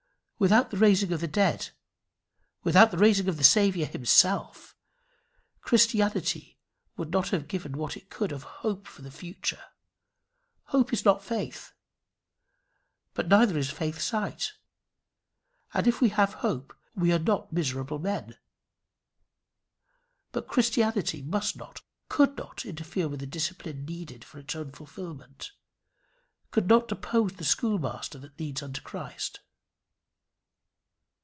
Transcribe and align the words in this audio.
Without 0.41 0.71
the 0.71 0.77
raising 0.77 1.11
of 1.13 1.21
the 1.21 1.27
dead, 1.27 1.69
without 2.63 2.89
the 2.89 2.97
rising 2.97 3.29
of 3.29 3.37
the 3.37 3.43
Saviour 3.43 3.85
himself, 3.87 4.75
Christianity 5.61 6.57
would 6.97 7.11
not 7.11 7.29
have 7.29 7.47
given 7.47 7.77
what 7.77 7.95
it 7.95 8.09
could 8.09 8.31
of 8.31 8.41
hope 8.41 8.87
for 8.87 9.03
the 9.03 9.11
future. 9.11 9.63
Hope 10.63 10.91
is 10.91 11.05
not 11.05 11.23
faith, 11.23 11.73
but 13.13 13.27
neither 13.27 13.55
is 13.55 13.69
faith 13.69 14.01
sight; 14.01 14.53
and 15.75 15.85
if 15.85 16.01
we 16.01 16.09
have 16.09 16.33
hope 16.33 16.75
we 16.95 17.13
are 17.13 17.19
not 17.19 17.53
miserable 17.53 17.99
men. 17.99 18.35
But 20.31 20.47
Christianity 20.47 21.21
must 21.21 21.55
not, 21.55 21.83
could 22.09 22.35
not 22.35 22.65
interfere 22.65 23.07
with 23.07 23.19
the 23.19 23.27
discipline 23.27 23.85
needful 23.85 24.27
for 24.27 24.39
its 24.39 24.55
own 24.55 24.71
fulfilment, 24.71 25.51
could 26.49 26.67
not 26.67 26.87
depose 26.87 27.33
the 27.33 27.43
schoolmaster 27.45 28.17
that 28.17 28.39
leads 28.39 28.63
unto 28.63 28.81
Christ. 28.81 29.41